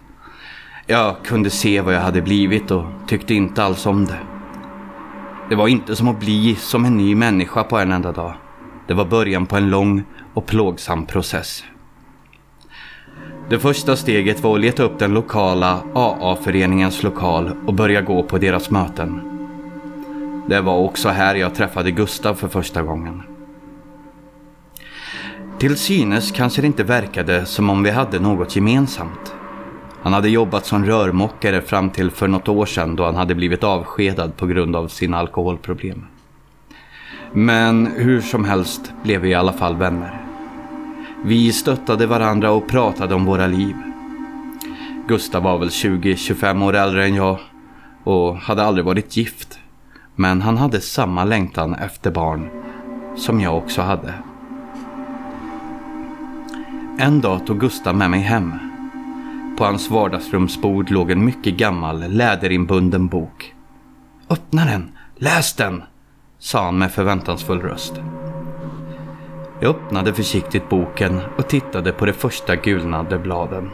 Jag 0.86 1.16
kunde 1.24 1.50
se 1.50 1.80
vad 1.80 1.94
jag 1.94 2.00
hade 2.00 2.22
blivit 2.22 2.70
och 2.70 2.84
tyckte 3.06 3.34
inte 3.34 3.64
alls 3.64 3.86
om 3.86 4.04
det. 4.04 4.18
Det 5.48 5.54
var 5.54 5.68
inte 5.68 5.96
som 5.96 6.08
att 6.08 6.20
bli 6.20 6.54
som 6.54 6.84
en 6.84 6.96
ny 6.96 7.14
människa 7.14 7.64
på 7.64 7.78
en 7.78 7.92
enda 7.92 8.12
dag. 8.12 8.34
Det 8.86 8.94
var 8.94 9.04
början 9.04 9.46
på 9.46 9.56
en 9.56 9.70
lång 9.70 10.04
och 10.34 10.46
plågsam 10.46 11.06
process. 11.06 11.64
Det 13.48 13.58
första 13.58 13.96
steget 13.96 14.40
var 14.40 14.54
att 14.54 14.60
leta 14.60 14.82
upp 14.82 14.98
den 14.98 15.14
lokala 15.14 15.82
AA-föreningens 15.94 17.02
lokal 17.02 17.50
och 17.66 17.74
börja 17.74 18.00
gå 18.00 18.22
på 18.22 18.38
deras 18.38 18.70
möten. 18.70 19.20
Det 20.46 20.60
var 20.60 20.76
också 20.76 21.08
här 21.08 21.34
jag 21.34 21.54
träffade 21.54 21.90
Gustav 21.90 22.34
för 22.34 22.48
första 22.48 22.82
gången. 22.82 23.22
Till 25.58 25.76
synes 25.76 26.32
kanske 26.32 26.60
det 26.60 26.66
inte 26.66 26.84
verkade 26.84 27.46
som 27.46 27.70
om 27.70 27.82
vi 27.82 27.90
hade 27.90 28.18
något 28.18 28.56
gemensamt. 28.56 29.34
Han 30.02 30.12
hade 30.12 30.28
jobbat 30.28 30.66
som 30.66 30.84
rörmokare 30.84 31.60
fram 31.60 31.90
till 31.90 32.10
för 32.10 32.28
något 32.28 32.48
år 32.48 32.66
sedan 32.66 32.96
då 32.96 33.04
han 33.04 33.16
hade 33.16 33.34
blivit 33.34 33.64
avskedad 33.64 34.36
på 34.36 34.46
grund 34.46 34.76
av 34.76 34.88
sina 34.88 35.18
alkoholproblem. 35.18 36.06
Men 37.36 37.86
hur 37.86 38.20
som 38.20 38.44
helst 38.44 38.92
blev 39.02 39.20
vi 39.20 39.28
i 39.28 39.34
alla 39.34 39.52
fall 39.52 39.76
vänner. 39.76 40.20
Vi 41.24 41.52
stöttade 41.52 42.06
varandra 42.06 42.50
och 42.50 42.68
pratade 42.68 43.14
om 43.14 43.24
våra 43.24 43.46
liv. 43.46 43.76
Gustav 45.08 45.42
var 45.42 45.58
väl 45.58 45.68
20-25 45.68 46.64
år 46.64 46.74
äldre 46.74 47.04
än 47.04 47.14
jag 47.14 47.38
och 48.04 48.36
hade 48.36 48.64
aldrig 48.64 48.84
varit 48.84 49.16
gift. 49.16 49.58
Men 50.16 50.42
han 50.42 50.56
hade 50.56 50.80
samma 50.80 51.24
längtan 51.24 51.74
efter 51.74 52.10
barn 52.10 52.48
som 53.16 53.40
jag 53.40 53.56
också 53.56 53.82
hade. 53.82 54.14
En 56.98 57.20
dag 57.20 57.46
tog 57.46 57.60
Gustav 57.60 57.96
med 57.96 58.10
mig 58.10 58.20
hem. 58.20 58.52
På 59.58 59.64
hans 59.64 59.90
vardagsrumsbord 59.90 60.90
låg 60.90 61.10
en 61.10 61.24
mycket 61.24 61.54
gammal 61.54 62.08
läderinbunden 62.08 63.08
bok. 63.08 63.54
Öppna 64.30 64.64
den! 64.64 64.90
Läs 65.16 65.54
den! 65.54 65.82
Sa 66.44 66.64
han 66.64 66.78
med 66.78 66.92
förväntansfull 66.92 67.60
röst. 67.60 68.00
Jag 69.60 69.70
öppnade 69.70 70.14
försiktigt 70.14 70.68
boken 70.68 71.20
och 71.38 71.48
tittade 71.48 71.92
på 71.92 72.06
de 72.06 72.12
första 72.12 72.56
gulnade 72.56 73.18
bladen. 73.18 73.70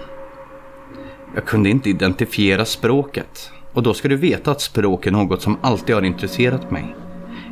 Jag 1.34 1.44
kunde 1.44 1.70
inte 1.70 1.90
identifiera 1.90 2.64
språket 2.64 3.52
och 3.72 3.82
då 3.82 3.94
ska 3.94 4.08
du 4.08 4.16
veta 4.16 4.50
att 4.50 4.60
språk 4.60 5.06
är 5.06 5.10
något 5.10 5.42
som 5.42 5.58
alltid 5.62 5.94
har 5.94 6.02
intresserat 6.02 6.70
mig. 6.70 6.94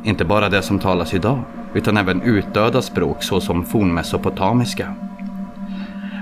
Inte 0.03 0.25
bara 0.25 0.49
det 0.49 0.61
som 0.61 0.79
talas 0.79 1.13
idag, 1.13 1.39
utan 1.73 1.97
även 1.97 2.21
utdöda 2.21 2.81
språk 2.81 3.23
såsom 3.23 3.65
fornmesopotamiska. 3.65 4.93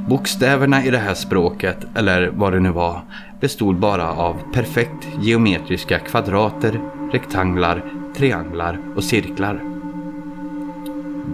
Bokstäverna 0.07 0.85
i 0.85 0.89
det 0.89 0.97
här 0.97 1.13
språket, 1.13 1.77
eller 1.95 2.31
vad 2.35 2.53
det 2.53 2.59
nu 2.59 2.71
var, 2.71 3.01
bestod 3.39 3.75
bara 3.75 4.11
av 4.11 4.35
perfekt 4.53 5.07
geometriska 5.21 5.99
kvadrater, 5.99 6.79
rektanglar, 7.11 7.83
trianglar 8.17 8.79
och 8.95 9.03
cirklar. 9.03 9.61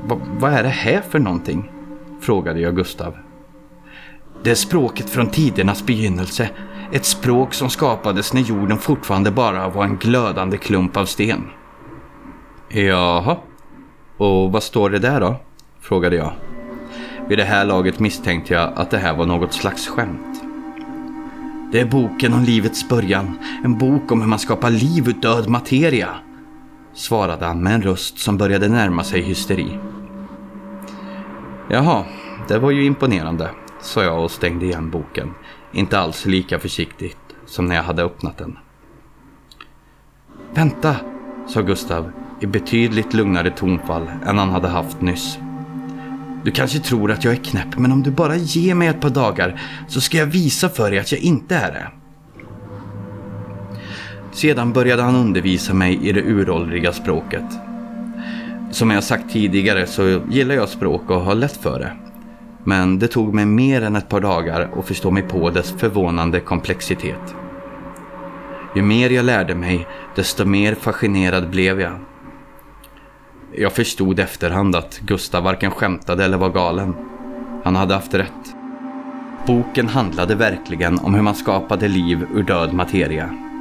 Va, 0.08 0.20
vad 0.40 0.54
är 0.54 0.64
det 0.64 0.70
här 0.70 1.02
för 1.02 1.20
någonting? 1.20 1.72
Frågade 2.22 2.60
jag 2.60 2.76
Gustav. 2.76 3.18
Det 4.44 4.52
är 4.52 4.56
språket 4.56 5.10
från 5.10 5.28
tidernas 5.28 5.86
begynnelse. 5.86 6.50
Ett 6.92 7.06
språk 7.06 7.54
som 7.54 7.70
skapades 7.70 8.34
när 8.34 8.42
jorden 8.42 8.78
fortfarande 8.78 9.32
bara 9.32 9.70
var 9.70 9.84
en 9.84 9.98
glödande 9.98 10.58
klump 10.58 10.98
av 10.98 11.06
sten. 11.06 11.42
Jaha. 12.70 13.38
Och 14.18 14.52
vad 14.52 14.64
står 14.64 14.90
det 14.90 15.00
där 15.00 15.22
då? 15.22 15.36
Frågade 15.82 16.16
jag. 16.16 16.32
Vid 17.28 17.38
det 17.38 17.44
här 17.44 17.66
laget 17.66 18.00
misstänkte 18.00 18.54
jag 18.54 18.74
att 18.76 18.92
det 18.92 18.98
här 18.98 19.14
var 19.14 19.26
något 19.26 19.54
slags 19.54 19.88
skämt. 19.88 20.44
Det 21.72 21.80
är 21.80 21.86
boken 21.86 22.34
om 22.34 22.44
livets 22.44 22.90
början. 22.90 23.38
En 23.64 23.78
bok 23.78 24.12
om 24.12 24.22
hur 24.22 24.28
man 24.28 24.40
skapar 24.40 24.70
liv 24.70 25.08
ur 25.08 25.14
död 25.14 25.50
materia. 25.50 26.10
Svarade 26.94 27.46
han 27.46 27.64
med 27.64 27.74
en 27.74 27.82
röst 27.82 28.20
som 28.20 28.38
började 28.38 28.68
närma 28.68 29.04
sig 29.04 29.22
hysteri. 29.22 29.80
Jaha, 31.70 32.06
det 32.48 32.60
var 32.60 32.72
ju 32.72 32.86
imponerande, 32.86 33.50
sa 33.82 34.04
jag 34.04 34.24
och 34.24 34.32
stängde 34.32 34.66
igen 34.66 34.90
boken. 34.90 35.34
Inte 35.72 36.00
alls 36.00 36.26
lika 36.26 36.60
försiktigt 36.60 37.18
som 37.46 37.66
när 37.66 37.76
jag 37.76 37.84
hade 37.84 38.04
öppnat 38.04 38.38
den. 38.38 38.58
Vänta, 40.54 40.96
sa 41.48 41.62
Gustav 41.62 42.12
i 42.42 42.46
betydligt 42.46 43.14
lugnare 43.14 43.50
tonfall 43.50 44.12
än 44.26 44.38
han 44.38 44.50
hade 44.50 44.68
haft 44.68 45.02
nyss. 45.02 45.38
Du 46.44 46.52
kanske 46.52 46.80
tror 46.80 47.12
att 47.12 47.24
jag 47.24 47.34
är 47.34 47.44
knäpp, 47.44 47.78
men 47.78 47.92
om 47.92 48.04
du 48.04 48.12
bara 48.12 48.36
ger 48.36 48.76
mig 48.76 48.88
ett 48.88 49.02
par 49.02 49.10
dagar 49.10 49.62
så 49.88 50.02
ska 50.02 50.18
jag 50.18 50.26
visa 50.26 50.70
för 50.70 50.90
dig 50.90 51.00
att 51.00 51.12
jag 51.12 51.22
inte 51.22 51.56
är 51.56 51.72
det. 51.72 52.03
Sedan 54.34 54.74
började 54.74 55.02
han 55.02 55.16
undervisa 55.16 55.74
mig 55.74 56.08
i 56.08 56.12
det 56.12 56.22
uråldriga 56.22 56.94
språket. 56.94 57.46
Som 58.72 58.92
jag 58.92 59.04
sagt 59.04 59.34
tidigare 59.34 59.88
så 59.88 60.22
gillar 60.30 60.56
jag 60.56 60.70
språk 60.70 61.10
och 61.10 61.22
har 61.22 61.36
lätt 61.36 61.58
för 61.58 61.80
det. 61.80 61.94
Men 62.64 63.00
det 63.00 63.08
tog 63.08 63.34
mig 63.34 63.46
mer 63.46 63.82
än 63.82 63.96
ett 63.96 64.10
par 64.10 64.22
dagar 64.22 64.70
att 64.80 64.86
förstå 64.86 65.12
mig 65.12 65.24
på 65.24 65.50
dess 65.50 65.72
förvånande 65.72 66.40
komplexitet. 66.40 67.36
Ju 68.76 68.82
mer 68.82 69.10
jag 69.10 69.26
lärde 69.26 69.56
mig, 69.56 69.88
desto 70.16 70.46
mer 70.46 70.76
fascinerad 70.76 71.50
blev 71.50 71.82
jag. 71.82 71.94
Jag 73.56 73.74
förstod 73.74 74.20
efterhand 74.20 74.76
att 74.76 75.00
Gustav 75.00 75.44
varken 75.44 75.72
skämtade 75.72 76.26
eller 76.26 76.38
var 76.38 76.50
galen. 76.50 76.96
Han 77.64 77.76
hade 77.76 77.94
haft 77.94 78.14
rätt. 78.14 78.56
Boken 79.48 79.88
handlade 79.88 80.36
verkligen 80.36 81.00
om 81.00 81.14
hur 81.14 81.22
man 81.22 81.36
skapade 81.36 81.88
liv 81.88 82.26
ur 82.36 82.44
död 82.44 82.74
materia. 82.74 83.53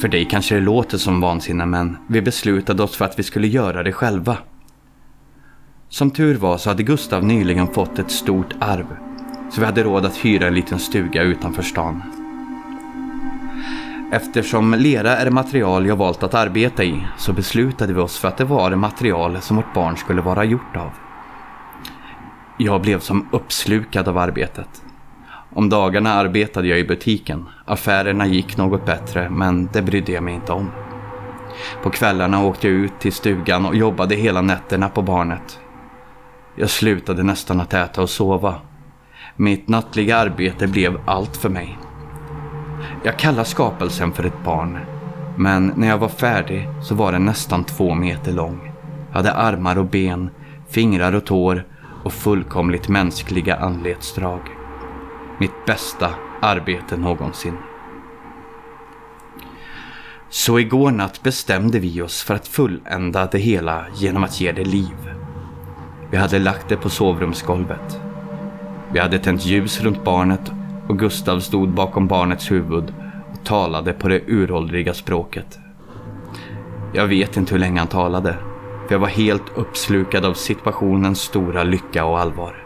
För 0.00 0.08
dig 0.08 0.24
kanske 0.24 0.54
det 0.54 0.60
låter 0.60 0.98
som 0.98 1.20
vansinne 1.20 1.66
men 1.66 1.96
vi 2.06 2.22
beslutade 2.22 2.82
oss 2.82 2.96
för 2.96 3.04
att 3.04 3.18
vi 3.18 3.22
skulle 3.22 3.46
göra 3.46 3.82
det 3.82 3.92
själva. 3.92 4.36
Som 5.88 6.10
tur 6.10 6.34
var 6.34 6.58
så 6.58 6.70
hade 6.70 6.82
Gustav 6.82 7.24
nyligen 7.24 7.66
fått 7.66 7.98
ett 7.98 8.10
stort 8.10 8.54
arv. 8.60 8.86
Så 9.50 9.60
vi 9.60 9.66
hade 9.66 9.82
råd 9.82 10.06
att 10.06 10.16
hyra 10.16 10.46
en 10.46 10.54
liten 10.54 10.78
stuga 10.78 11.22
utanför 11.22 11.62
stan. 11.62 12.02
Eftersom 14.12 14.74
lera 14.74 15.16
är 15.16 15.24
det 15.24 15.30
material 15.30 15.86
jag 15.86 15.96
valt 15.96 16.22
att 16.22 16.34
arbeta 16.34 16.84
i 16.84 17.06
så 17.18 17.32
beslutade 17.32 17.92
vi 17.92 18.00
oss 18.00 18.18
för 18.18 18.28
att 18.28 18.36
det 18.36 18.44
var 18.44 18.70
det 18.70 18.76
material 18.76 19.40
som 19.40 19.56
vårt 19.56 19.74
barn 19.74 19.96
skulle 19.96 20.22
vara 20.22 20.44
gjort 20.44 20.76
av. 20.76 20.90
Jag 22.58 22.82
blev 22.82 23.00
som 23.00 23.28
uppslukad 23.32 24.08
av 24.08 24.18
arbetet. 24.18 24.83
Om 25.54 25.68
dagarna 25.68 26.12
arbetade 26.12 26.68
jag 26.68 26.78
i 26.78 26.84
butiken. 26.84 27.48
Affärerna 27.64 28.26
gick 28.26 28.56
något 28.56 28.86
bättre 28.86 29.30
men 29.30 29.68
det 29.72 29.82
brydde 29.82 30.12
jag 30.12 30.22
mig 30.22 30.34
inte 30.34 30.52
om. 30.52 30.70
På 31.82 31.90
kvällarna 31.90 32.44
åkte 32.44 32.68
jag 32.68 32.76
ut 32.76 33.00
till 33.00 33.12
stugan 33.12 33.66
och 33.66 33.76
jobbade 33.76 34.14
hela 34.14 34.42
nätterna 34.42 34.88
på 34.88 35.02
barnet. 35.02 35.58
Jag 36.56 36.70
slutade 36.70 37.22
nästan 37.22 37.60
att 37.60 37.74
äta 37.74 38.02
och 38.02 38.10
sova. 38.10 38.54
Mitt 39.36 39.68
nattliga 39.68 40.16
arbete 40.16 40.66
blev 40.66 41.00
allt 41.06 41.36
för 41.36 41.48
mig. 41.48 41.78
Jag 43.02 43.18
kallar 43.18 43.44
skapelsen 43.44 44.12
för 44.12 44.24
ett 44.24 44.44
barn. 44.44 44.78
Men 45.36 45.72
när 45.76 45.88
jag 45.88 45.98
var 45.98 46.08
färdig 46.08 46.68
så 46.82 46.94
var 46.94 47.12
den 47.12 47.24
nästan 47.24 47.64
två 47.64 47.94
meter 47.94 48.32
lång. 48.32 48.72
Hade 49.12 49.32
armar 49.32 49.78
och 49.78 49.86
ben, 49.86 50.30
fingrar 50.68 51.12
och 51.12 51.26
tår 51.26 51.64
och 52.04 52.12
fullkomligt 52.12 52.88
mänskliga 52.88 53.56
anletsdrag. 53.56 54.53
Mitt 55.38 55.66
bästa 55.66 56.10
arbete 56.40 56.96
någonsin. 56.96 57.56
Så 60.28 60.58
igår 60.58 60.90
natt 60.90 61.22
bestämde 61.22 61.78
vi 61.78 62.02
oss 62.02 62.22
för 62.22 62.34
att 62.34 62.48
fullända 62.48 63.26
det 63.26 63.38
hela 63.38 63.86
genom 63.94 64.24
att 64.24 64.40
ge 64.40 64.52
det 64.52 64.64
liv. 64.64 65.14
Vi 66.10 66.16
hade 66.16 66.38
lagt 66.38 66.68
det 66.68 66.76
på 66.76 66.88
sovrumsgolvet. 66.88 68.00
Vi 68.92 68.98
hade 68.98 69.18
tänt 69.18 69.46
ljus 69.46 69.80
runt 69.80 70.04
barnet 70.04 70.52
och 70.88 70.98
Gustav 70.98 71.40
stod 71.40 71.68
bakom 71.68 72.06
barnets 72.06 72.50
huvud 72.50 72.94
och 73.32 73.44
talade 73.44 73.92
på 73.92 74.08
det 74.08 74.20
uråldriga 74.26 74.94
språket. 74.94 75.58
Jag 76.92 77.06
vet 77.06 77.36
inte 77.36 77.54
hur 77.54 77.58
länge 77.58 77.78
han 77.78 77.88
talade, 77.88 78.36
för 78.86 78.94
jag 78.94 78.98
var 78.98 79.08
helt 79.08 79.58
uppslukad 79.58 80.24
av 80.24 80.34
situationens 80.34 81.20
stora 81.20 81.64
lycka 81.64 82.04
och 82.04 82.18
allvar. 82.18 82.63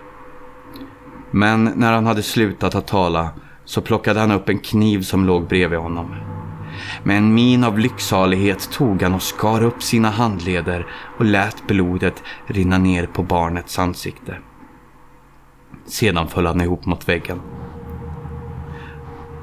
Men 1.31 1.65
när 1.65 1.93
han 1.93 2.07
hade 2.07 2.23
slutat 2.23 2.75
att 2.75 2.87
tala 2.87 3.31
så 3.65 3.81
plockade 3.81 4.21
han 4.21 4.31
upp 4.31 4.49
en 4.49 4.59
kniv 4.59 5.03
som 5.03 5.25
låg 5.25 5.47
bredvid 5.49 5.79
honom. 5.79 6.15
Med 7.03 7.19
en 7.19 7.35
min 7.35 7.65
av 7.65 7.79
lycksalighet 7.79 8.71
tog 8.73 9.03
han 9.03 9.15
och 9.15 9.23
skar 9.23 9.63
upp 9.63 9.83
sina 9.83 10.11
handleder 10.11 10.87
och 11.19 11.25
lät 11.25 11.67
blodet 11.67 12.23
rinna 12.47 12.79
ner 12.79 13.07
på 13.07 13.23
barnets 13.23 13.79
ansikte. 13.79 14.37
Sedan 15.87 16.29
föll 16.29 16.47
han 16.47 16.61
ihop 16.61 16.87
mot 16.87 17.09
väggen. 17.09 17.41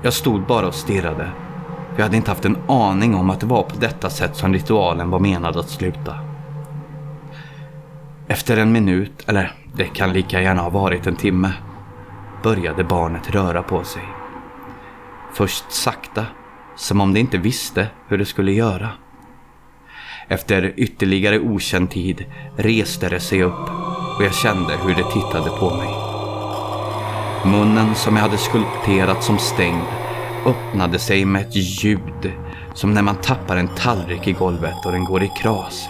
Jag 0.01 0.13
stod 0.13 0.45
bara 0.45 0.67
och 0.67 0.75
stirrade. 0.75 1.31
Jag 1.95 2.03
hade 2.03 2.17
inte 2.17 2.31
haft 2.31 2.45
en 2.45 2.57
aning 2.67 3.15
om 3.15 3.29
att 3.29 3.39
det 3.39 3.45
var 3.45 3.63
på 3.63 3.75
detta 3.79 4.09
sätt 4.09 4.35
som 4.35 4.53
ritualen 4.53 5.09
var 5.09 5.19
menad 5.19 5.57
att 5.57 5.69
sluta. 5.69 6.19
Efter 8.27 8.57
en 8.57 8.71
minut, 8.71 9.23
eller 9.27 9.51
det 9.73 9.85
kan 9.85 10.13
lika 10.13 10.41
gärna 10.41 10.61
ha 10.61 10.69
varit 10.69 11.07
en 11.07 11.15
timme, 11.15 11.53
började 12.45 12.83
barnet 12.83 13.29
röra 13.29 13.63
på 13.63 13.83
sig. 13.83 14.03
Först 15.33 15.71
sakta, 15.71 16.25
som 16.75 17.01
om 17.01 17.13
det 17.13 17.19
inte 17.19 17.37
visste 17.37 17.87
hur 18.07 18.17
det 18.17 18.25
skulle 18.25 18.51
göra. 18.51 18.89
Efter 20.27 20.73
ytterligare 20.77 21.39
okänd 21.39 21.91
tid 21.91 22.25
reste 22.57 23.09
det 23.09 23.19
sig 23.19 23.43
upp 23.43 23.69
och 24.17 24.23
jag 24.23 24.33
kände 24.33 24.77
hur 24.77 24.95
det 24.95 25.11
tittade 25.11 25.49
på 25.49 25.75
mig. 25.75 25.89
Munnen 27.51 27.95
som 27.95 28.15
jag 28.15 28.23
hade 28.23 28.37
skulpterat 28.37 29.23
som 29.23 29.37
stängd 29.37 29.87
öppnade 30.45 30.99
sig 30.99 31.25
med 31.25 31.41
ett 31.41 31.55
ljud 31.55 32.31
som 32.73 32.93
när 32.93 33.01
man 33.01 33.15
tappar 33.15 33.57
en 33.57 33.67
tallrik 33.67 34.27
i 34.27 34.31
golvet 34.31 34.85
och 34.85 34.91
den 34.91 35.05
går 35.05 35.23
i 35.23 35.31
kras. 35.41 35.89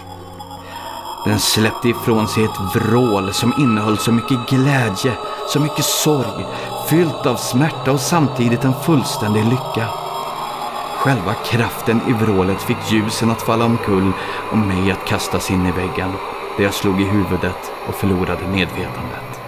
Den 1.26 1.38
släppte 1.38 1.88
ifrån 1.88 2.28
sig 2.28 2.44
ett 2.44 2.74
vrål 2.74 3.32
som 3.32 3.54
innehöll 3.58 3.98
så 3.98 4.12
mycket 4.12 4.48
glädje, 4.48 5.12
så 5.48 5.60
mycket 5.60 5.84
sorg, 5.84 6.46
fyllt 6.88 7.26
av 7.26 7.36
smärta 7.36 7.92
och 7.92 8.00
samtidigt 8.00 8.64
en 8.64 8.74
fullständig 8.74 9.44
lycka. 9.44 9.88
Själva 10.98 11.34
kraften 11.34 12.00
i 12.08 12.12
vrålet 12.12 12.62
fick 12.62 12.92
ljusen 12.92 13.30
att 13.30 13.42
falla 13.42 13.64
omkull 13.64 14.12
och 14.50 14.58
mig 14.58 14.90
att 14.90 15.08
kastas 15.08 15.50
in 15.50 15.66
i 15.66 15.72
väggen, 15.72 16.12
där 16.56 16.64
jag 16.64 16.74
slog 16.74 17.00
i 17.00 17.04
huvudet 17.04 17.72
och 17.88 17.94
förlorade 17.94 18.48
medvetandet. 18.48 19.40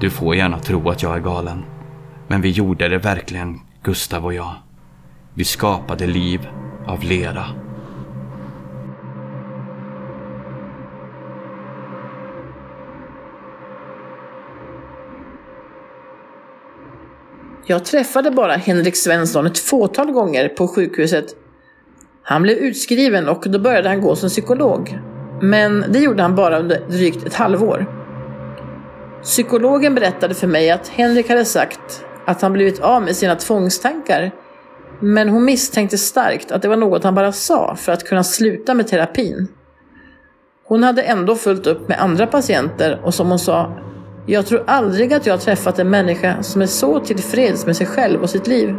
Du 0.00 0.10
får 0.10 0.36
gärna 0.36 0.58
tro 0.58 0.90
att 0.90 1.02
jag 1.02 1.16
är 1.16 1.20
galen. 1.20 1.64
Men 2.28 2.40
vi 2.40 2.50
gjorde 2.50 2.88
det 2.88 2.98
verkligen, 2.98 3.60
Gustav 3.82 4.24
och 4.24 4.34
jag. 4.34 4.54
Vi 5.34 5.44
skapade 5.44 6.06
liv 6.06 6.48
av 6.86 7.02
lera. 7.02 7.44
Jag 17.70 17.84
träffade 17.84 18.30
bara 18.30 18.52
Henrik 18.52 18.96
Svensson 18.96 19.46
ett 19.46 19.58
fåtal 19.58 20.10
gånger 20.12 20.48
på 20.48 20.68
sjukhuset. 20.68 21.24
Han 22.22 22.42
blev 22.42 22.56
utskriven 22.56 23.28
och 23.28 23.44
då 23.46 23.58
började 23.58 23.88
han 23.88 24.00
gå 24.00 24.16
som 24.16 24.28
psykolog. 24.28 24.98
Men 25.42 25.84
det 25.88 25.98
gjorde 25.98 26.22
han 26.22 26.34
bara 26.34 26.58
under 26.58 26.80
drygt 26.88 27.26
ett 27.26 27.34
halvår. 27.34 27.86
Psykologen 29.22 29.94
berättade 29.94 30.34
för 30.34 30.46
mig 30.46 30.70
att 30.70 30.88
Henrik 30.88 31.28
hade 31.28 31.44
sagt 31.44 32.04
att 32.26 32.42
han 32.42 32.52
blivit 32.52 32.80
av 32.80 33.02
med 33.02 33.16
sina 33.16 33.34
tvångstankar. 33.34 34.30
Men 35.00 35.28
hon 35.28 35.44
misstänkte 35.44 35.98
starkt 35.98 36.52
att 36.52 36.62
det 36.62 36.68
var 36.68 36.76
något 36.76 37.04
han 37.04 37.14
bara 37.14 37.32
sa 37.32 37.76
för 37.76 37.92
att 37.92 38.04
kunna 38.04 38.24
sluta 38.24 38.74
med 38.74 38.88
terapin. 38.88 39.48
Hon 40.64 40.82
hade 40.82 41.02
ändå 41.02 41.34
följt 41.34 41.66
upp 41.66 41.88
med 41.88 42.00
andra 42.00 42.26
patienter 42.26 43.00
och 43.04 43.14
som 43.14 43.28
hon 43.28 43.38
sa, 43.38 43.78
jag 44.26 44.46
tror 44.46 44.64
aldrig 44.66 45.12
att 45.12 45.26
jag 45.26 45.34
har 45.34 45.38
träffat 45.38 45.78
en 45.78 45.90
människa 45.90 46.42
som 46.42 46.62
är 46.62 46.66
så 46.66 47.00
tillfreds 47.00 47.66
med 47.66 47.76
sig 47.76 47.86
själv 47.86 48.22
och 48.22 48.30
sitt 48.30 48.46
liv. 48.46 48.76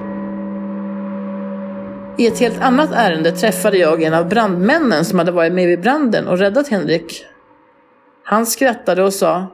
I 2.18 2.28
ett 2.28 2.40
helt 2.40 2.62
annat 2.62 2.90
ärende 2.94 3.32
träffade 3.32 3.78
jag 3.78 4.04
en 4.04 4.14
av 4.14 4.30
brandmännen 4.30 5.06
som 5.06 5.20
hade 5.20 5.32
varit 5.32 5.54
med 5.54 5.68
vid 5.68 5.82
branden 5.82 6.28
och 6.28 6.38
räddat 6.38 6.68
Henrik. 6.68 7.26
Han 8.24 8.46
skrattade 8.46 9.04
och 9.04 9.14
sa 9.14 9.48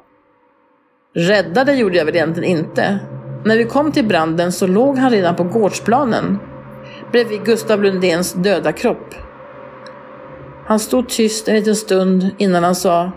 Räddade 1.15 1.73
gjorde 1.73 1.97
jag 1.97 2.05
väl 2.05 2.15
egentligen 2.15 2.57
inte. 2.57 2.99
När 3.45 3.57
vi 3.57 3.65
kom 3.65 3.91
till 3.91 4.05
branden 4.05 4.51
så 4.51 4.67
låg 4.67 4.97
han 4.97 5.11
redan 5.11 5.35
på 5.35 5.43
gårdsplanen 5.43 6.39
bredvid 7.11 7.45
Gustav 7.45 7.83
Lundéns 7.83 8.33
döda 8.33 8.71
kropp. 8.71 9.15
Han 10.65 10.79
stod 10.79 11.09
tyst 11.09 11.47
en 11.47 11.55
liten 11.55 11.75
stund 11.75 12.29
innan 12.37 12.63
han 12.63 12.75
sa 12.75 13.11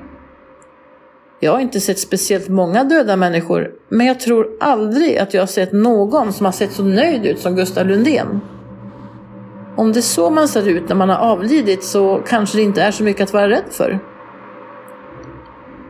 jag 1.42 1.52
har 1.52 1.60
inte 1.60 1.80
sett 1.80 1.98
speciellt 1.98 2.48
många 2.48 2.84
döda 2.84 3.16
människor, 3.16 3.70
men 3.88 4.06
jag 4.06 4.20
tror 4.20 4.48
aldrig 4.60 5.18
att 5.18 5.34
jag 5.34 5.42
har 5.42 5.46
sett 5.46 5.72
någon 5.72 6.32
som 6.32 6.46
har 6.46 6.52
sett 6.52 6.72
så 6.72 6.82
nöjd 6.82 7.26
ut 7.26 7.38
som 7.38 7.56
Gustav 7.56 7.86
Lundén. 7.86 8.40
Om 9.76 9.92
det 9.92 10.00
är 10.00 10.02
så 10.02 10.30
man 10.30 10.48
ser 10.48 10.68
ut 10.68 10.88
när 10.88 10.96
man 10.96 11.08
har 11.08 11.16
avlidit 11.16 11.84
så 11.84 12.22
kanske 12.26 12.58
det 12.58 12.62
inte 12.62 12.82
är 12.82 12.90
så 12.90 13.02
mycket 13.02 13.22
att 13.22 13.32
vara 13.32 13.48
rädd 13.48 13.64
för. 13.70 13.98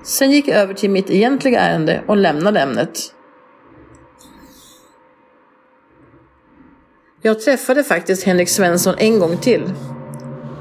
Sen 0.02 0.30
gick 0.30 0.48
jag 0.48 0.56
över 0.56 0.74
till 0.74 0.90
mitt 0.90 1.10
egentliga 1.10 1.60
ärende 1.60 2.02
och 2.06 2.16
lämnade 2.16 2.60
ämnet. 2.60 2.98
Jag 7.22 7.40
träffade 7.40 7.84
faktiskt 7.84 8.26
Henrik 8.26 8.48
Svensson 8.48 8.94
en 8.98 9.18
gång 9.18 9.36
till. 9.36 9.72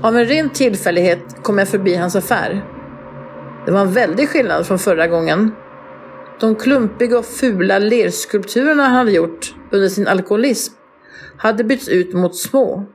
Av 0.01 0.17
en 0.17 0.25
ren 0.25 0.49
tillfällighet 0.49 1.43
kom 1.43 1.57
jag 1.57 1.67
förbi 1.67 1.95
hans 1.95 2.15
affär. 2.15 2.78
Det 3.65 3.71
var 3.71 3.81
en 3.81 3.93
väldig 3.93 4.29
skillnad 4.29 4.67
från 4.67 4.79
förra 4.79 5.07
gången. 5.07 5.51
De 6.39 6.55
klumpiga 6.55 7.19
och 7.19 7.25
fula 7.25 7.79
lerskulpturerna 7.79 8.83
han 8.83 8.93
hade 8.93 9.11
gjort 9.11 9.55
under 9.71 9.89
sin 9.89 10.07
alkoholism 10.07 10.73
hade 11.37 11.63
bytts 11.63 11.87
ut 11.87 12.13
mot 12.13 12.35
små, 12.35 12.85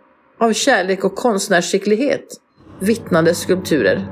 av 0.40 0.52
kärlek 0.52 1.04
och 1.04 1.14
konstnärsskicklighet, 1.14 2.26
vittnande 2.80 3.34
skulpturer. 3.34 4.10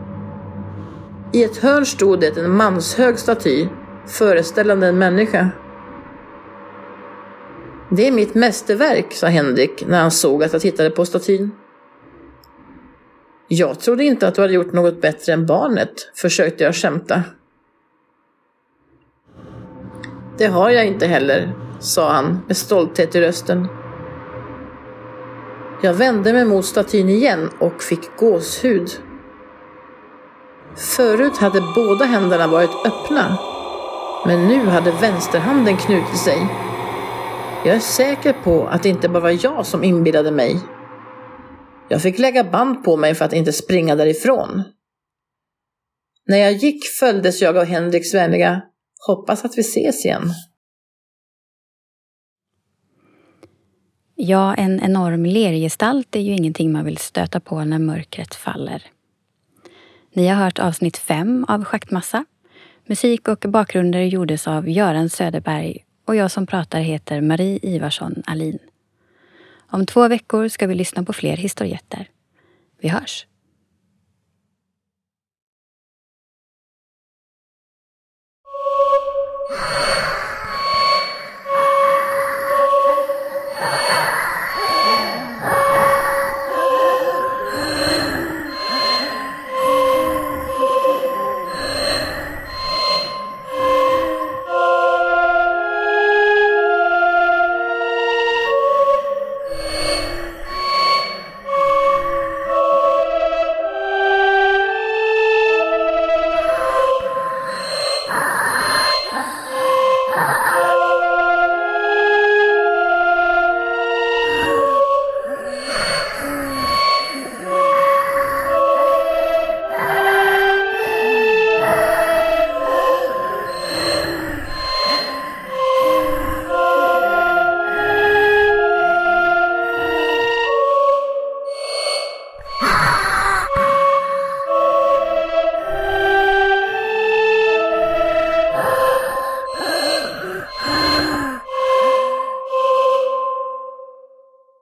I 1.32 1.44
ett 1.44 1.56
hörn 1.56 1.86
stod 1.86 2.20
det 2.20 2.36
en 2.36 2.50
manshög 2.50 3.18
staty 3.18 3.68
föreställande 4.06 4.86
en 4.86 4.98
människa. 4.98 5.48
Det 7.90 8.08
är 8.08 8.12
mitt 8.12 8.34
mästerverk, 8.34 9.12
sa 9.12 9.26
Henrik 9.26 9.84
när 9.86 10.00
han 10.00 10.10
såg 10.10 10.44
att 10.44 10.52
jag 10.52 10.62
tittade 10.62 10.90
på 10.90 11.04
statyn. 11.04 11.50
Jag 13.54 13.80
trodde 13.80 14.04
inte 14.04 14.28
att 14.28 14.34
du 14.34 14.40
hade 14.40 14.54
gjort 14.54 14.72
något 14.72 15.00
bättre 15.00 15.32
än 15.32 15.46
barnet, 15.46 16.10
försökte 16.14 16.64
jag 16.64 16.74
skämta. 16.74 17.22
Det 20.38 20.46
har 20.46 20.70
jag 20.70 20.86
inte 20.86 21.06
heller, 21.06 21.52
sa 21.80 22.12
han 22.12 22.40
med 22.46 22.56
stolthet 22.56 23.14
i 23.14 23.20
rösten. 23.20 23.68
Jag 25.82 25.94
vände 25.94 26.32
mig 26.32 26.44
mot 26.44 26.64
statyn 26.64 27.08
igen 27.08 27.50
och 27.58 27.82
fick 27.82 28.16
gåshud. 28.18 28.90
Förut 30.76 31.36
hade 31.36 31.60
båda 31.74 32.04
händerna 32.04 32.46
varit 32.46 32.86
öppna, 32.86 33.38
men 34.26 34.48
nu 34.48 34.66
hade 34.66 34.90
vänsterhanden 34.90 35.76
knutit 35.76 36.18
sig. 36.18 36.48
Jag 37.64 37.76
är 37.76 37.80
säker 37.80 38.32
på 38.44 38.66
att 38.66 38.82
det 38.82 38.88
inte 38.88 39.08
bara 39.08 39.22
var 39.22 39.44
jag 39.44 39.66
som 39.66 39.84
inbillade 39.84 40.30
mig. 40.30 40.60
Jag 41.92 42.02
fick 42.02 42.18
lägga 42.18 42.44
band 42.44 42.84
på 42.84 42.96
mig 42.96 43.14
för 43.14 43.24
att 43.24 43.32
inte 43.32 43.52
springa 43.52 43.96
därifrån. 43.96 44.62
När 46.26 46.36
jag 46.36 46.52
gick 46.52 46.84
följdes 46.84 47.42
jag 47.42 47.56
av 47.56 47.64
Henriks 47.64 48.14
vänliga 48.14 48.62
”Hoppas 49.06 49.44
att 49.44 49.58
vi 49.58 49.60
ses 49.60 50.04
igen”. 50.04 50.30
Ja, 54.14 54.54
en 54.54 54.80
enorm 54.80 55.24
lergestalt 55.24 56.16
är 56.16 56.20
ju 56.20 56.32
ingenting 56.32 56.72
man 56.72 56.84
vill 56.84 56.98
stöta 56.98 57.40
på 57.40 57.64
när 57.64 57.78
mörkret 57.78 58.34
faller. 58.34 58.82
Ni 60.12 60.26
har 60.26 60.44
hört 60.44 60.58
avsnitt 60.58 60.96
fem 60.96 61.44
av 61.48 61.64
Schaktmassa. 61.64 62.24
Musik 62.86 63.28
och 63.28 63.44
bakgrunder 63.48 64.00
gjordes 64.00 64.48
av 64.48 64.68
Göran 64.68 65.08
Söderberg 65.08 65.84
och 66.06 66.16
jag 66.16 66.30
som 66.30 66.46
pratar 66.46 66.80
heter 66.80 67.20
Marie 67.20 67.58
Ivarsson 67.62 68.22
Alin. 68.26 68.58
Om 69.72 69.86
två 69.86 70.08
veckor 70.08 70.48
ska 70.48 70.66
vi 70.66 70.74
lyssna 70.74 71.02
på 71.02 71.12
fler 71.12 71.36
historietter. 71.36 72.08
Vi 72.80 72.88
hörs! 72.88 73.26
you 80.06 80.11